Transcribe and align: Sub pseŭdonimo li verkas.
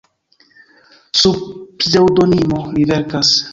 Sub 1.19 1.37
pseŭdonimo 1.83 2.65
li 2.79 2.89
verkas. 2.95 3.37